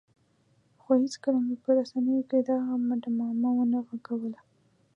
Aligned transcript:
خو 0.81 0.89
هېڅکله 1.03 1.39
مې 1.45 1.55
په 1.63 1.69
رسنیو 1.77 2.27
کې 2.29 2.39
د 2.47 2.49
هغه 2.67 2.95
ډمامه 3.03 3.49
ونه 3.53 3.79
غږوله. 3.87 4.41